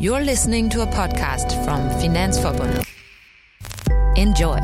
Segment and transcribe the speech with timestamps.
[0.00, 2.86] You're listening to a podcast from Finansforbundet.
[4.16, 4.60] Enjoy.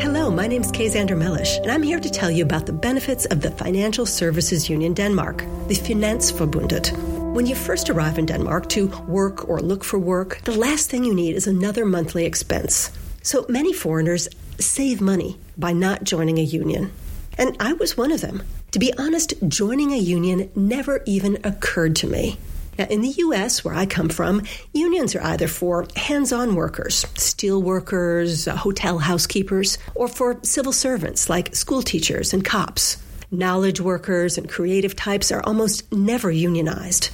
[0.00, 2.72] Hello, my name is Kay Xander Mellish, and I'm here to tell you about the
[2.72, 6.96] benefits of the Financial Services Union Denmark, the Finansforbundet.
[7.34, 11.02] When you first arrive in Denmark to work or look for work, the last thing
[11.02, 12.92] you need is another monthly expense.
[13.24, 14.28] So many foreigners
[14.60, 16.92] save money by not joining a union.
[17.36, 18.42] And I was one of them.
[18.72, 22.38] To be honest, joining a union never even occurred to me.
[22.78, 27.06] Now, in the U.S., where I come from, unions are either for hands on workers,
[27.16, 32.96] steel workers, uh, hotel housekeepers, or for civil servants like school teachers and cops.
[33.30, 37.10] Knowledge workers and creative types are almost never unionized.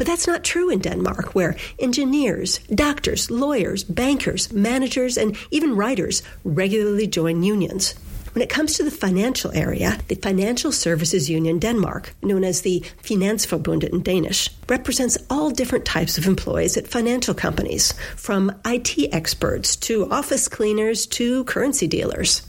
[0.00, 6.22] But that's not true in Denmark, where engineers, doctors, lawyers, bankers, managers, and even writers
[6.42, 7.94] regularly join unions.
[8.32, 12.82] When it comes to the financial area, the Financial Services Union Denmark, known as the
[13.02, 19.76] Finansforbundet in Danish, represents all different types of employees at financial companies, from IT experts
[19.76, 22.40] to office cleaners to currency dealers.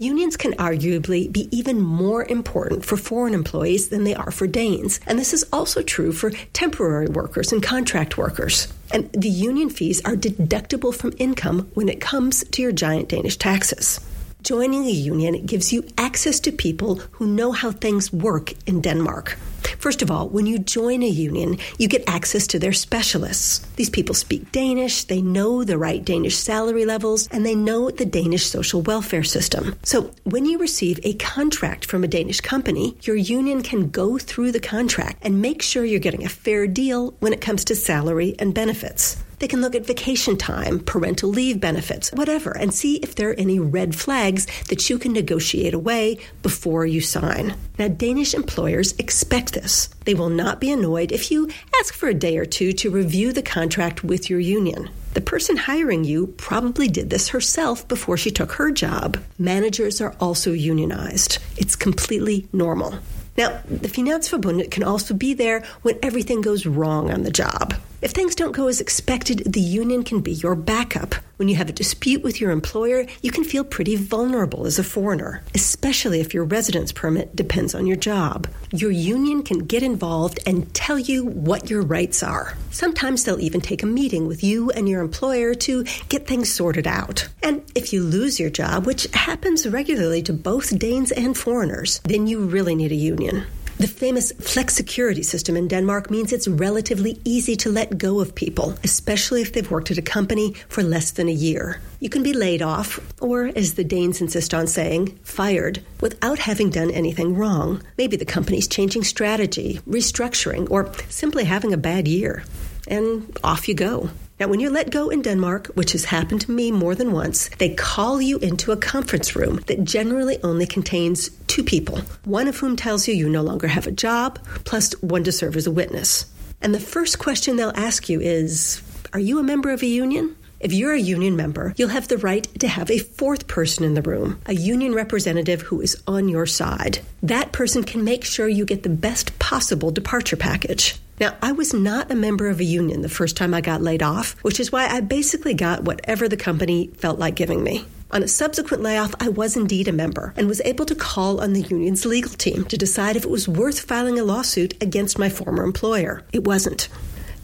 [0.00, 5.00] Unions can arguably be even more important for foreign employees than they are for Danes,
[5.08, 8.72] and this is also true for temporary workers and contract workers.
[8.92, 13.38] And the union fees are deductible from income when it comes to your giant Danish
[13.38, 13.98] taxes.
[14.42, 19.36] Joining a union gives you access to people who know how things work in Denmark.
[19.78, 23.60] First of all, when you join a union, you get access to their specialists.
[23.76, 28.04] These people speak Danish, they know the right Danish salary levels, and they know the
[28.04, 29.76] Danish social welfare system.
[29.84, 34.52] So when you receive a contract from a Danish company, your union can go through
[34.52, 38.34] the contract and make sure you're getting a fair deal when it comes to salary
[38.38, 39.16] and benefits.
[39.38, 43.34] They can look at vacation time, parental leave benefits, whatever, and see if there are
[43.34, 47.54] any red flags that you can negotiate away before you sign.
[47.78, 49.88] Now, Danish employers expect this.
[50.04, 51.48] They will not be annoyed if you
[51.80, 54.90] ask for a day or two to review the contract with your union.
[55.14, 59.22] The person hiring you probably did this herself before she took her job.
[59.38, 61.38] Managers are also unionized.
[61.56, 62.98] It's completely normal.
[63.36, 67.74] Now, the Finansforbundet can also be there when everything goes wrong on the job.
[68.00, 71.16] If things don't go as expected, the union can be your backup.
[71.36, 74.84] When you have a dispute with your employer, you can feel pretty vulnerable as a
[74.84, 78.46] foreigner, especially if your residence permit depends on your job.
[78.70, 82.56] Your union can get involved and tell you what your rights are.
[82.70, 86.86] Sometimes they'll even take a meeting with you and your employer to get things sorted
[86.86, 87.28] out.
[87.42, 92.28] And if you lose your job, which happens regularly to both Danes and foreigners, then
[92.28, 93.44] you really need a union.
[93.78, 98.74] The famous flexicurity system in Denmark means it's relatively easy to let go of people,
[98.82, 101.80] especially if they've worked at a company for less than a year.
[102.00, 106.70] You can be laid off, or as the Danes insist on saying, fired, without having
[106.70, 107.80] done anything wrong.
[107.96, 112.42] Maybe the company's changing strategy, restructuring, or simply having a bad year.
[112.88, 114.10] And off you go.
[114.40, 117.50] Now, when you're let go in Denmark, which has happened to me more than once,
[117.58, 122.56] they call you into a conference room that generally only contains two people, one of
[122.56, 125.72] whom tells you you no longer have a job, plus one to serve as a
[125.72, 126.24] witness.
[126.62, 128.80] And the first question they'll ask you is
[129.12, 130.36] Are you a member of a union?
[130.60, 133.94] If you're a union member, you'll have the right to have a fourth person in
[133.94, 136.98] the room, a union representative who is on your side.
[137.22, 140.98] That person can make sure you get the best possible departure package.
[141.20, 144.02] Now, I was not a member of a union the first time I got laid
[144.02, 147.86] off, which is why I basically got whatever the company felt like giving me.
[148.10, 151.52] On a subsequent layoff, I was indeed a member and was able to call on
[151.52, 155.28] the union's legal team to decide if it was worth filing a lawsuit against my
[155.28, 156.24] former employer.
[156.32, 156.88] It wasn't.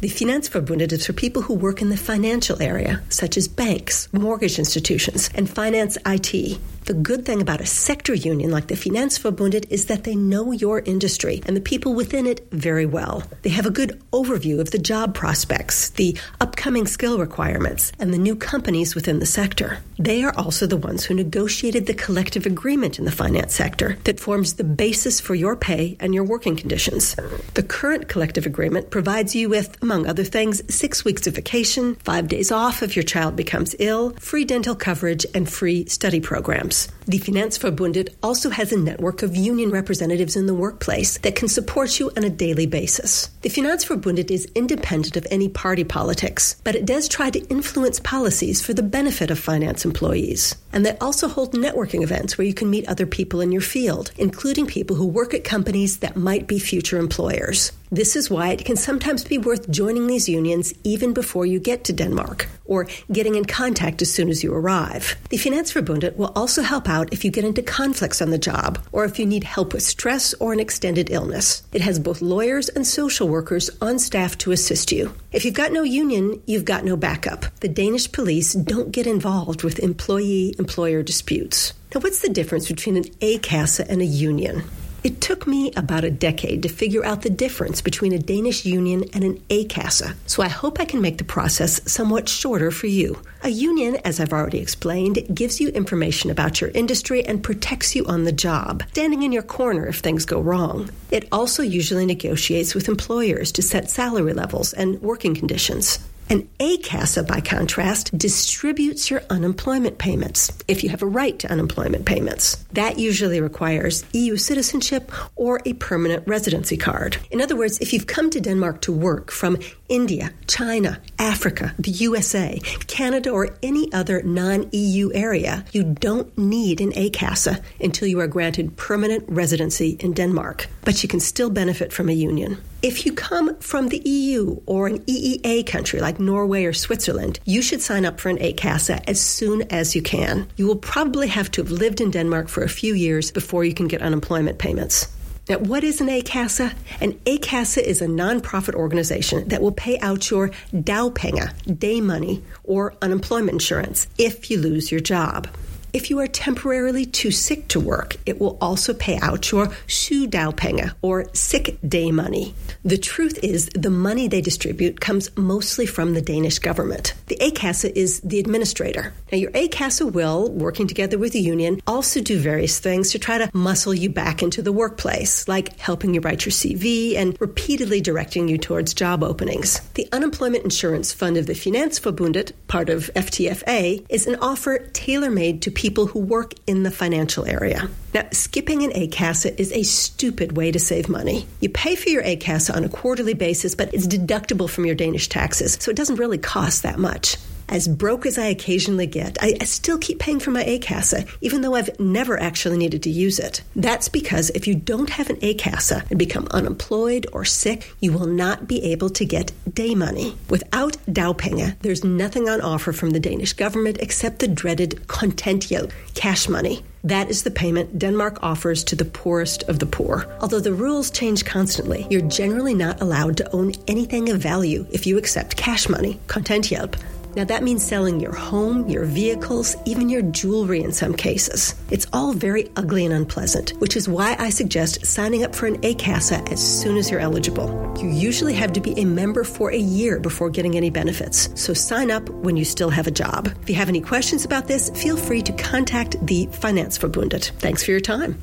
[0.04, 4.58] The Finansforbundet is for people who work in the financial area, such as banks, mortgage
[4.58, 6.58] institutions, and finance IT.
[6.84, 10.80] The good thing about a sector union like the Finansforbundet is that they know your
[10.80, 13.22] industry and the people within it very well.
[13.40, 18.18] They have a good overview of the job prospects, the upcoming skill requirements, and the
[18.18, 19.78] new companies within the sector.
[19.98, 24.20] They are also the ones who negotiated the collective agreement in the finance sector that
[24.20, 27.16] forms the basis for your pay and your working conditions.
[27.54, 32.28] The current collective agreement provides you with, among other things, six weeks of vacation, five
[32.28, 36.73] days off if your child becomes ill, free dental coverage, and free study programs.
[37.06, 42.00] The Finansforbundet also has a network of union representatives in the workplace that can support
[42.00, 43.28] you on a daily basis.
[43.42, 48.62] The Finansforbundet is independent of any party politics, but it does try to influence policies
[48.64, 50.54] for the benefit of finance employees.
[50.72, 54.10] And they also hold networking events where you can meet other people in your field,
[54.16, 57.70] including people who work at companies that might be future employers.
[57.90, 61.84] This is why it can sometimes be worth joining these unions even before you get
[61.84, 65.16] to Denmark or getting in contact as soon as you arrive.
[65.28, 69.04] The Finansforbundet will also help out if you get into conflicts on the job or
[69.04, 71.62] if you need help with stress or an extended illness.
[71.72, 75.14] It has both lawyers and social workers on staff to assist you.
[75.30, 77.44] If you've got no union, you've got no backup.
[77.60, 81.74] The Danish police don't get involved with employee employer disputes.
[81.94, 84.64] Now, what's the difference between an A-kasse and a union?
[85.04, 89.04] It took me about a decade to figure out the difference between a Danish union
[89.12, 93.20] and an A-kasse, so I hope I can make the process somewhat shorter for you.
[93.42, 98.06] A union, as I've already explained, gives you information about your industry and protects you
[98.06, 100.88] on the job, standing in your corner if things go wrong.
[101.10, 105.98] It also usually negotiates with employers to set salary levels and working conditions.
[106.30, 112.06] An A-kasse, by contrast, distributes your unemployment payments if you have a right to unemployment
[112.06, 112.56] payments.
[112.72, 117.18] That usually requires EU citizenship or a permanent residency card.
[117.30, 121.90] In other words, if you've come to Denmark to work from India, China, Africa, the
[121.90, 128.18] USA, Canada, or any other non EU area, you don't need an A-kasse until you
[128.20, 130.68] are granted permanent residency in Denmark.
[130.84, 132.58] But you can still benefit from a union.
[132.82, 137.62] If you come from the EU or an EEA country like Norway or Switzerland, you
[137.62, 140.46] should sign up for an A-kasse as soon as you can.
[140.56, 143.74] You will probably have to have lived in Denmark for a few years before you
[143.74, 145.08] can get unemployment payments.
[145.48, 146.72] Now, what is an A-kasse?
[147.00, 152.94] An A-kasse is a nonprofit organization that will pay out your dagpenge, day money, or
[153.02, 155.48] unemployment insurance if you lose your job.
[155.94, 160.92] If you are temporarily too sick to work, it will also pay out your sygedagpenge
[161.02, 162.52] or sick day money.
[162.84, 167.14] The truth is, the money they distribute comes mostly from the Danish government.
[167.28, 169.12] The A-kasse is the administrator.
[169.30, 173.38] Now, your A-kasse will, working together with the union, also do various things to try
[173.38, 178.00] to muscle you back into the workplace, like helping you write your CV and repeatedly
[178.00, 179.78] directing you towards job openings.
[179.94, 185.62] The Unemployment Insurance Fund of the Finansforbundet, part of FTFA, is an offer tailor made
[185.62, 187.90] to people people who work in the financial area.
[188.14, 191.46] Now, skipping an A-kasse is a stupid way to save money.
[191.60, 195.28] You pay for your A-kasse on a quarterly basis, but it's deductible from your Danish
[195.28, 197.36] taxes, so it doesn't really cost that much.
[197.68, 201.62] As broke as I occasionally get, I, I still keep paying for my A-kasse, even
[201.62, 203.62] though I've never actually needed to use it.
[203.74, 208.26] That's because if you don't have an A-kasse and become unemployed or sick, you will
[208.26, 210.36] not be able to get day money.
[210.48, 216.48] Without dagpenge, there's nothing on offer from the Danish government except the dreaded kontanthjælp, cash
[216.48, 216.84] money.
[217.04, 220.26] That is the payment Denmark offers to the poorest of the poor.
[220.40, 225.06] Although the rules change constantly, you're generally not allowed to own anything of value if
[225.06, 226.94] you accept cash money, kontanthjælp.
[227.36, 231.74] Now, that means selling your home, your vehicles, even your jewelry in some cases.
[231.90, 235.78] It's all very ugly and unpleasant, which is why I suggest signing up for an
[235.82, 237.68] A-kasse as soon as you're eligible.
[238.00, 241.74] You usually have to be a member for a year before getting any benefits, so
[241.74, 243.48] sign up when you still have a job.
[243.62, 247.50] If you have any questions about this, feel free to contact the Finansforbundet.
[247.58, 248.38] Thanks for your time.